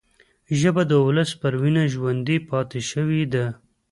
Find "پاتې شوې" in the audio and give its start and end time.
2.49-3.23